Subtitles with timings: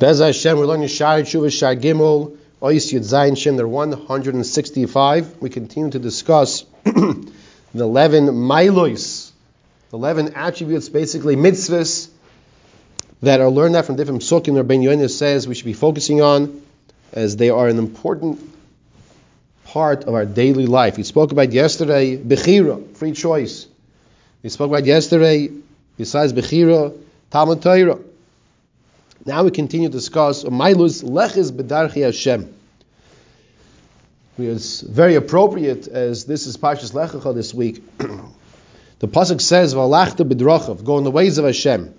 [0.00, 5.36] Bez Hashem, we're learning Shari Tshuva Shar Gimel, Ois Yud Zayin Shem, they're 165.
[5.42, 7.30] We continue to discuss the
[7.74, 9.30] 11 Milois,
[9.90, 12.08] the 11 attributes, basically mitzvahs,
[13.20, 14.56] that are learned out from different psukim.
[14.56, 16.62] Rabbein Yonis says we should be focusing on,
[17.12, 18.40] as they are an important
[19.66, 20.96] part of our daily life.
[20.96, 23.66] We spoke about yesterday, Bechira, free choice.
[24.42, 25.50] We spoke about yesterday,
[25.98, 26.96] besides Bechira,
[27.30, 27.98] Talmud Torah.
[29.26, 32.54] Now we continue to discuss Mailus Leches Bedarchi Hashem.
[34.38, 37.82] It's very appropriate as this is Parshas Lech Lecha this week.
[37.98, 41.94] the pasuk says Valachta Bedrachav, go in the ways of Hashem.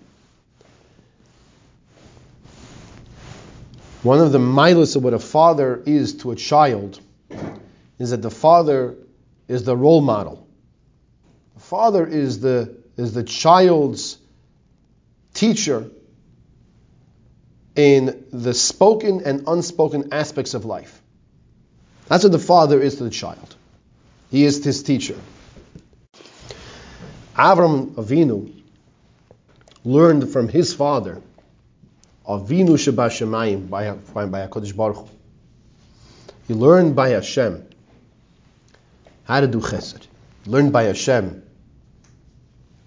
[4.02, 7.00] One of the milas of what a father is to a child
[8.00, 8.96] is that the father
[9.48, 10.48] is the role model.
[11.54, 14.18] The father is the is the child's
[15.36, 15.92] teacher
[17.76, 21.02] in the spoken and unspoken aspects of life.
[22.08, 23.56] That's what the father is to the child.
[24.30, 25.18] He is his teacher.
[27.36, 28.52] Avram Avinu
[29.84, 31.22] learned from his father,
[32.28, 35.08] Avinu Shebashamayim, by, by HaKadosh Baruch Hu.
[36.48, 37.66] He learned by Hashem
[39.24, 40.08] how to do chesed.
[40.44, 41.44] He learned by Hashem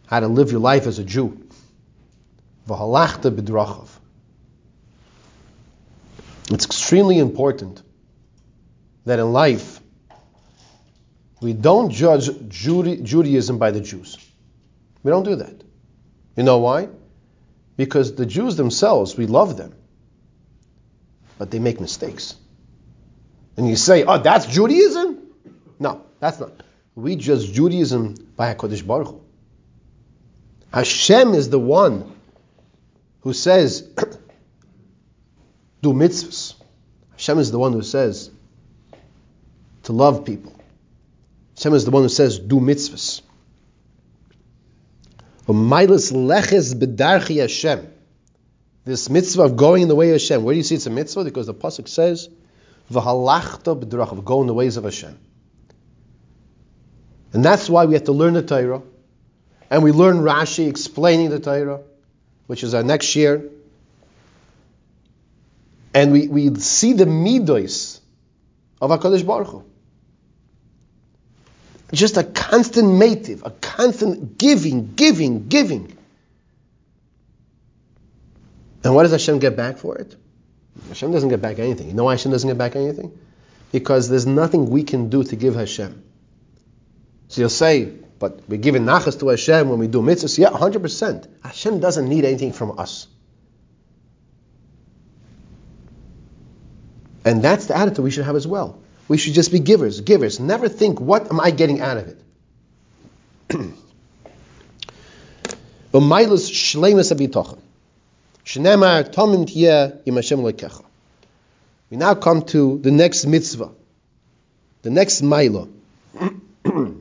[0.07, 1.47] how to live your life as a Jew.
[2.69, 3.89] V'halachta b'drachav.
[6.55, 7.83] It's extremely important
[9.07, 9.81] that in life
[11.43, 14.17] we don't judge Judaism by the Jews.
[15.03, 15.65] We don't do that.
[16.37, 16.91] You know why?
[17.77, 19.75] Because the Jews themselves, we love them,
[21.39, 22.37] but they make mistakes.
[23.57, 25.23] And you say, oh, that's Judaism?
[25.81, 26.63] No, that's not.
[26.95, 29.21] We judge Judaism by HaKadosh Baruch Hu.
[30.73, 32.15] Hashem is the one
[33.23, 33.91] who says,
[35.85, 36.55] do mitzvahs.
[37.13, 38.31] Hashem is the one who says
[39.85, 40.53] to love people.
[41.57, 43.21] Hashem is the one who says do mitzvahs.
[47.39, 47.93] Hashem.
[48.85, 50.43] This mitzvah of going in the way of Hashem.
[50.43, 51.25] Where do you see it's a mitzvah?
[51.25, 52.29] Because the pasuk says,
[52.91, 55.19] "V'halachta b'drachav," go in the ways of Hashem.
[57.33, 58.83] And that's why we have to learn the Torah,
[59.71, 61.81] and we learn Rashi explaining the Torah,
[62.47, 63.51] which is our next year
[65.95, 68.01] and we, we see the midos
[68.81, 69.65] of HaKadosh Baruch Hu.
[71.93, 75.97] Just a constant mative, a constant giving, giving, giving.
[78.83, 80.17] And what does Hashem get back for it?
[80.89, 81.87] Hashem doesn't get back anything.
[81.87, 83.17] You know why Hashem doesn't get back anything?
[83.71, 86.03] Because there's nothing we can do to give Hashem.
[87.29, 87.85] So you'll say,
[88.19, 90.39] but we're giving nachas to Hashem when we do mitzvahs.
[90.39, 91.29] Yeah, 100%.
[91.45, 93.07] Hashem doesn't need anything from us.
[97.25, 98.79] And that's the attitude we should have as well.
[99.09, 100.41] We should just be givers, givers.
[100.41, 102.19] Never think, what am I getting out of it?
[111.91, 113.71] We now come to the next mitzvah,
[114.83, 115.69] the next mila,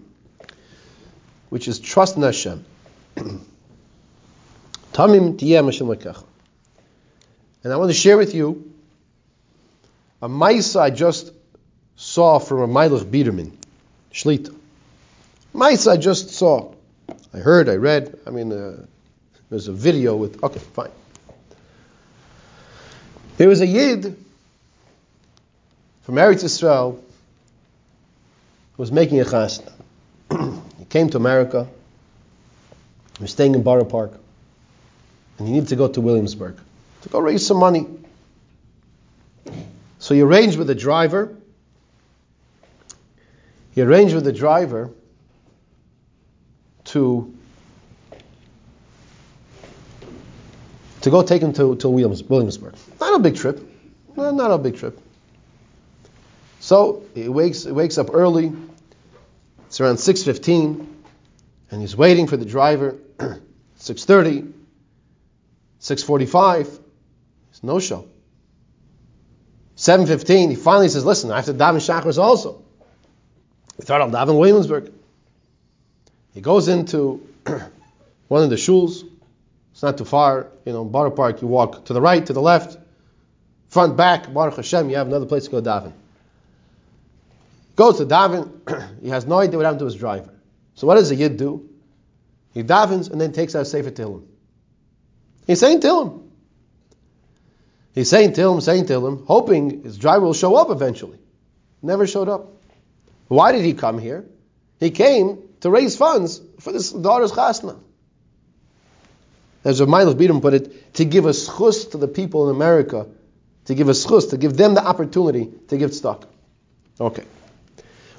[1.50, 2.66] which is trust in Hashem.
[4.94, 5.40] Tamim
[7.64, 8.73] And I want to share with you
[10.24, 11.34] a Maisa I just
[11.98, 13.52] saw from a Meilich Biderman,
[14.14, 14.56] Shlita.
[15.54, 16.74] Maisa I just saw.
[17.34, 18.18] I heard, I read.
[18.26, 18.86] I mean, uh,
[19.50, 20.42] there's a video with.
[20.42, 20.92] Okay, fine.
[23.36, 24.16] There was a Yid
[26.04, 27.04] from Eretz Israel
[28.78, 29.74] who was making a chasna.
[30.80, 31.68] he came to America.
[33.18, 34.14] He was staying in Borough Park.
[35.38, 36.56] And he needed to go to Williamsburg
[37.02, 37.88] to go raise some money.
[40.04, 41.34] So he arranged with the driver.
[43.72, 44.90] He arranged with the driver
[46.84, 47.34] to
[51.00, 52.74] to go take him to, to Williams, Williamsburg.
[53.00, 53.66] Not a big trip.
[54.18, 55.00] Not, a big trip.
[56.60, 58.52] So he wakes, he wakes up early.
[59.68, 60.86] It's around 6.15,
[61.72, 62.98] and he's waiting for the driver.
[63.80, 64.52] 6.30,
[65.80, 68.10] 6.45, there's no show.
[69.84, 72.64] 7.15, he finally says, listen, I have to daven Shachris also.
[73.78, 74.94] We thought I'll daven Williamsburg.
[76.34, 77.28] He goes into
[78.30, 79.04] one of the shuls.
[79.74, 80.48] It's not too far.
[80.64, 82.78] You know, Borough Park, you walk to the right, to the left,
[83.68, 85.92] front, back, Baruch Hashem, you have another place to go daven.
[87.76, 89.02] Goes to daven.
[89.02, 90.34] he has no idea what happened to his driver.
[90.76, 91.70] So what does the Yid do?
[92.54, 94.24] He davens and then takes out Sefer Tehillim.
[95.46, 96.23] He's saying Tehillim.
[97.94, 101.20] He's saying to him, saying to him, hoping his driver will show up eventually.
[101.82, 102.52] Never showed up.
[103.28, 104.26] Why did he come here?
[104.80, 107.80] He came to raise funds for this daughter's chasna.
[109.64, 113.08] As Rav Meilich Biderman put it, to give a schus to the people in America,
[113.66, 116.28] to give a schus, to give them the opportunity to give stock.
[117.00, 117.24] Okay.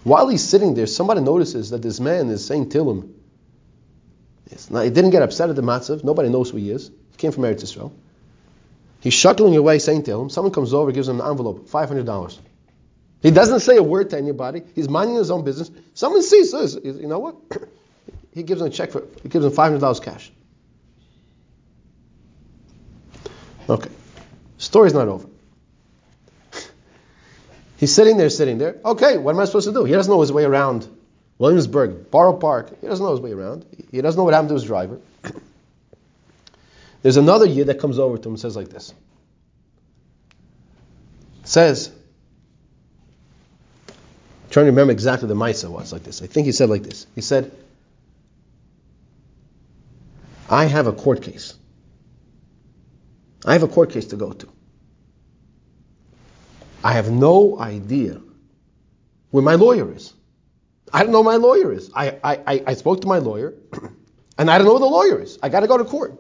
[0.04, 3.12] While he's sitting there, somebody notices that this man is saying Tillim.
[4.70, 6.04] Not, he didn't get upset at the matzav.
[6.04, 6.88] Nobody knows who he is.
[6.88, 7.92] He came from Eretz Israel.
[9.04, 12.06] He's shuckling away, saying to him, Someone comes over, gives him an envelope, five hundred
[12.06, 12.40] dollars.
[13.20, 14.62] He doesn't say a word to anybody.
[14.74, 15.70] He's minding his own business.
[15.92, 16.78] Someone sees this.
[16.82, 17.36] You know what?
[18.32, 19.04] he gives him a check for.
[19.22, 20.32] He gives him five hundred dollars cash.
[23.68, 23.90] Okay.
[24.56, 25.28] Story's not over.
[27.76, 28.80] He's sitting there, sitting there.
[28.86, 29.84] Okay, what am I supposed to do?
[29.84, 30.88] He doesn't know his way around
[31.36, 32.80] Williamsburg, Borough Park.
[32.80, 33.66] He doesn't know his way around.
[33.90, 34.98] He doesn't know what happened to his driver.
[37.04, 38.94] There's another year that comes over to him and says like this.
[41.42, 41.92] Says,
[43.88, 43.94] I'm
[44.50, 46.22] trying to remember exactly the Misa was like this.
[46.22, 47.06] I think he said like this.
[47.14, 47.52] He said,
[50.48, 51.52] I have a court case.
[53.44, 54.48] I have a court case to go to.
[56.82, 58.18] I have no idea
[59.30, 60.14] where my lawyer is.
[60.90, 61.90] I don't know where my lawyer is.
[61.94, 63.52] I, I, I spoke to my lawyer,
[64.38, 65.38] and I don't know where the lawyer is.
[65.42, 66.18] I got to go to court.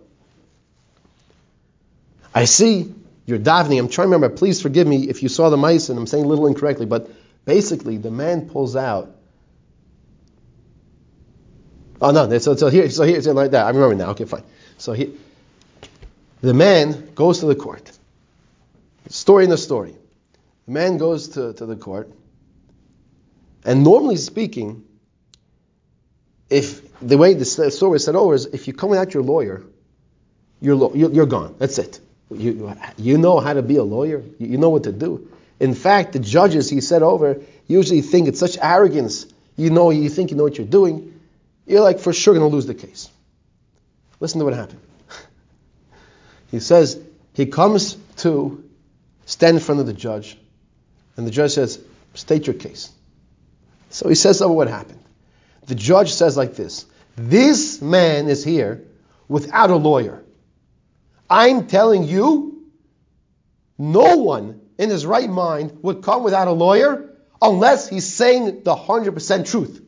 [2.34, 2.92] I see
[3.26, 3.78] you're davening.
[3.78, 4.36] I'm trying to remember.
[4.36, 7.08] Please forgive me if you saw the mice and I'm saying little incorrectly, but
[7.44, 9.14] basically the man pulls out.
[12.00, 12.38] Oh no!
[12.38, 13.64] So, so here, so here, so like that.
[13.64, 14.10] I remember now.
[14.10, 14.42] Okay, fine.
[14.76, 15.16] So he,
[16.40, 17.90] the man goes to the court.
[19.08, 19.94] Story in the story.
[20.66, 22.10] The man goes to, to the court,
[23.64, 24.84] and normally speaking,
[26.50, 29.62] if the way the story is set over is if you come without your lawyer,
[30.60, 31.54] you're, you're gone.
[31.58, 32.00] That's it.
[32.30, 34.22] You, you know how to be a lawyer.
[34.38, 35.28] You know what to do.
[35.60, 39.26] In fact, the judges he said over usually think it's such arrogance.
[39.56, 41.20] You know, you think you know what you're doing.
[41.66, 43.08] You're like for sure going to lose the case.
[44.20, 44.80] Listen to what happened.
[46.50, 46.98] he says
[47.34, 48.64] he comes to
[49.26, 50.36] stand in front of the judge,
[51.16, 51.80] and the judge says,
[52.14, 52.90] "State your case."
[53.90, 55.00] So he says over what happened.
[55.66, 56.86] The judge says like this:
[57.16, 58.82] This man is here
[59.28, 60.23] without a lawyer.
[61.28, 62.64] I'm telling you,
[63.78, 67.10] no one in his right mind would come without a lawyer
[67.40, 69.82] unless he's saying the 100% truth.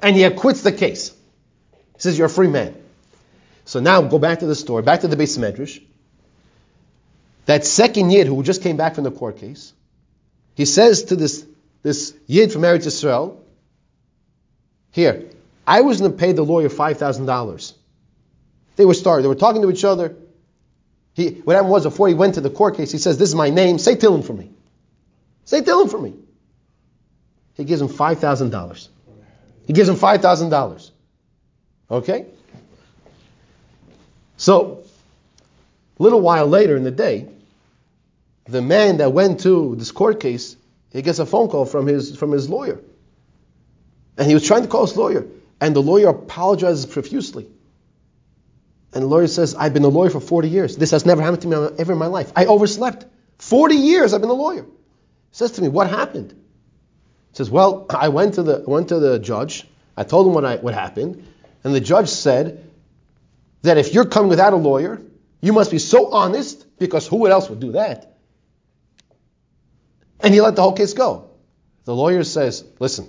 [0.00, 1.10] And he acquits the case.
[1.94, 2.74] He says, You're a free man.
[3.64, 5.82] So now go back to the story, back to the beis medrash.
[7.46, 9.72] That second Yid who just came back from the court case,
[10.54, 11.46] he says to this,
[11.82, 13.44] this Yid from Eretz Israel,
[14.92, 15.30] Here,
[15.66, 17.72] I was going to pay the lawyer $5,000.
[18.76, 19.22] They were started.
[19.22, 20.16] They were talking to each other.
[21.18, 23.34] He, what happened was before he went to the court case, he says, This is
[23.34, 23.80] my name.
[23.80, 24.52] Say Tillim for me.
[25.46, 26.14] Say Tillim for me.
[27.54, 28.88] He gives him $5,000.
[29.66, 30.90] He gives him $5,000.
[31.90, 32.26] Okay?
[34.36, 34.84] So,
[35.98, 37.28] a little while later in the day,
[38.44, 40.56] the man that went to this court case,
[40.92, 42.80] he gets a phone call from his, from his lawyer.
[44.16, 45.26] And he was trying to call his lawyer.
[45.60, 47.48] And the lawyer apologizes profusely.
[48.92, 50.76] And the lawyer says, I've been a lawyer for 40 years.
[50.76, 52.32] This has never happened to me ever in my life.
[52.34, 53.06] I overslept.
[53.38, 54.62] 40 years I've been a lawyer.
[54.62, 54.70] He
[55.32, 56.32] says to me, What happened?
[56.32, 59.66] He says, Well, I went to the went to the judge.
[59.96, 61.26] I told him what I, what happened,
[61.64, 62.70] and the judge said
[63.62, 65.02] that if you're coming without a lawyer,
[65.40, 68.16] you must be so honest because who else would do that?
[70.20, 71.30] And he let the whole case go.
[71.84, 73.08] The lawyer says, Listen,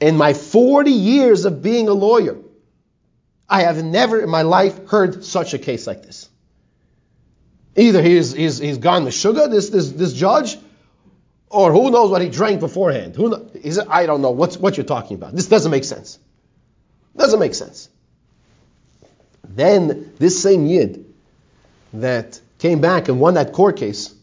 [0.00, 2.36] in my 40 years of being a lawyer,
[3.48, 6.28] I have never in my life heard such a case like this.
[7.76, 10.56] Either he's, he's, he's gone with sugar, this, this, this judge,
[11.50, 13.16] or who knows what he drank beforehand.
[13.16, 15.34] Who know, he said, I don't know what's, what you're talking about.
[15.34, 16.18] This doesn't make sense.
[17.16, 17.88] Doesn't make sense.
[19.48, 21.04] Then this same Yid
[21.94, 24.14] that came back and won that court case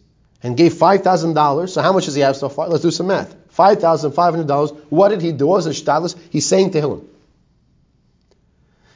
[0.44, 1.70] and gave $5,000.
[1.70, 2.68] So how much does he have so far?
[2.68, 3.36] Let's do some math.
[3.56, 4.78] $5,500.
[4.90, 5.48] What did he do?
[5.48, 6.16] What was the status?
[6.32, 7.08] He's saying to him,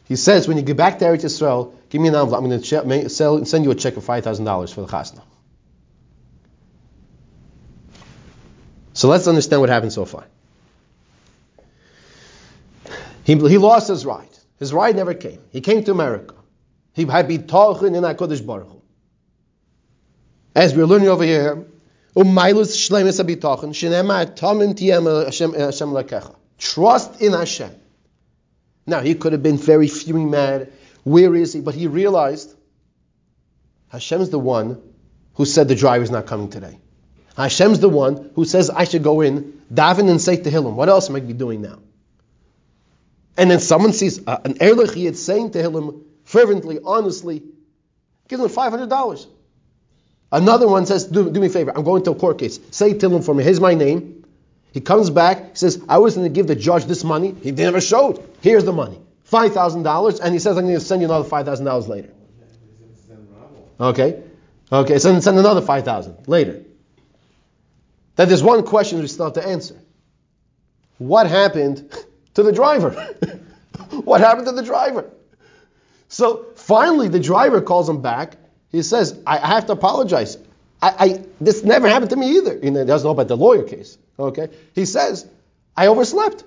[0.05, 2.41] he says, when you get back to Eretz Yisrael, give me an envelope.
[2.41, 5.23] I'm going to send you a check of $5,000 for the chasna.
[8.93, 10.25] So let's understand what happened so far.
[13.23, 14.29] He, he lost his ride.
[14.59, 15.39] His ride never came.
[15.51, 16.35] He came to America.
[16.93, 18.81] He had been talking in HaKadosh Baruch Hu.
[20.55, 21.65] As we're learning over here,
[26.57, 27.71] Trust in Hashem.
[28.87, 30.71] Now, he could have been very fuming mad.
[31.03, 31.61] Where is he?
[31.61, 32.55] But he realized
[33.89, 34.81] Hashem is the one
[35.35, 36.79] who said the driver's not coming today.
[37.37, 40.75] Hashem's the one who says I should go in, daven and say to Tehillim.
[40.75, 41.79] What else am I be doing now?
[43.37, 47.43] And then someone sees uh, an Erlich Yid saying Tehillim fervently, honestly,
[48.29, 49.27] gives him $500.
[50.31, 52.59] Another one says, do, do me a favor, I'm going to a court case.
[52.71, 53.43] Say to Tehillim for me.
[53.43, 54.14] Here's my name.
[54.75, 57.33] He comes back, he says, I was going to give the judge this money.
[57.41, 58.21] He never showed.
[58.41, 58.99] Here's the money.
[59.31, 62.09] $5,000, and he says, I'm going to send you another $5,000 later.
[63.79, 64.21] Okay?
[64.69, 66.61] Okay, so send another 5,000 later.
[68.17, 69.79] Then there's one question we still have to answer.
[70.97, 71.89] What happened
[72.33, 72.91] to the driver?
[74.03, 75.09] what happened to the driver?
[76.09, 78.35] So finally, the driver calls him back.
[78.73, 80.37] He says, I have to apologize.
[80.81, 82.59] I, I, this never happened to me either.
[82.61, 83.97] He doesn't know about the lawyer case.
[84.19, 84.49] Okay?
[84.73, 85.27] He says,
[85.75, 86.43] I overslept.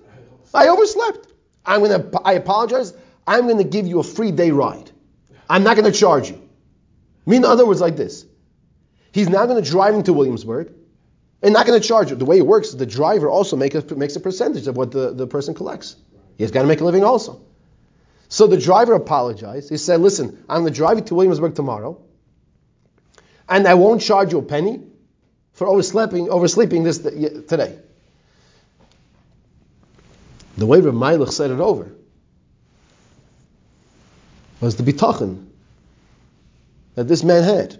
[0.54, 1.26] I overslept.
[1.64, 2.94] I'm gonna I apologize.
[3.26, 4.90] I'm gonna give you a free day ride.
[5.50, 6.40] I'm not gonna charge you.
[7.26, 8.24] Mean in other words like this.
[9.12, 10.72] He's now gonna drive him to Williamsburg
[11.42, 12.16] and not gonna charge you.
[12.16, 15.12] The way it works the driver also make a, makes a percentage of what the,
[15.12, 15.96] the person collects.
[16.38, 17.42] He's got to make a living also.
[18.28, 19.68] So the driver apologized.
[19.68, 22.00] He said, listen, I'm to drive you to Williamsburg tomorrow,
[23.48, 24.80] and I won't charge you a penny
[25.52, 27.78] for oversleeping, oversleeping this today.
[30.56, 31.92] The way Rav Meilich said it over
[34.60, 35.46] was the bitachon
[36.96, 37.78] that this man had.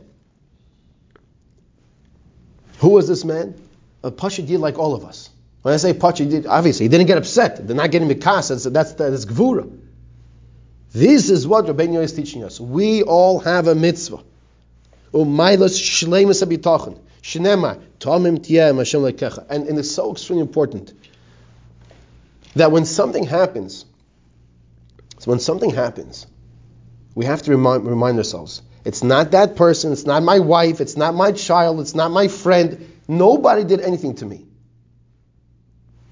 [2.78, 3.60] Who was this man?
[4.04, 5.30] A Pashid like all of us.
[5.62, 7.66] When I say Pashid obviously he didn't get upset.
[7.66, 8.48] They're not getting mikas.
[8.48, 9.76] That's that's, that's gvura.
[10.92, 12.60] This is what Rabbeinu is teaching us.
[12.60, 14.22] We all have a mitzvah.
[15.12, 16.98] Umailas shleimus abitachon.
[17.22, 18.38] Shnema tomim
[18.76, 19.46] Hashem lekecha.
[19.48, 20.92] And, and it's so extremely important
[22.54, 23.84] that when something happens,
[25.18, 26.26] so when something happens,
[27.14, 30.96] we have to remind, remind ourselves it's not that person, it's not my wife, it's
[30.96, 32.92] not my child, it's not my friend.
[33.08, 34.46] Nobody did anything to me.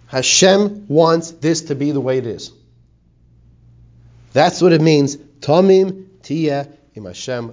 [0.07, 2.53] Hashem wants this to be the way it is.
[4.33, 5.17] That's what it means.
[5.17, 7.53] Tomim tia im Hashem